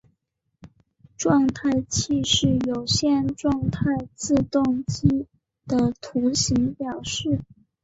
[1.15, 3.85] 状态器是有限状态
[4.15, 5.27] 自动机
[5.67, 7.39] 的图形表示。